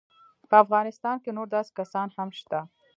[0.49, 2.59] په افغانستان کې نور داسې کسان هم شته.